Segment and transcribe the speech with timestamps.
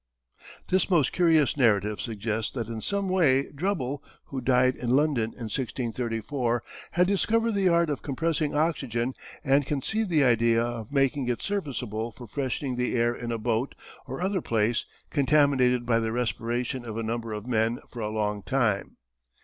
[0.69, 5.45] This most curious narrative suggests that in some way Drebel, who died in London in
[5.45, 11.43] 1634, had discovered the art of compressing oxygen and conceived the idea of making it
[11.43, 13.75] serviceable for freshening the air in a boat,
[14.07, 18.41] or other place, contaminated by the respiration of a number of men for a long
[18.41, 18.97] time.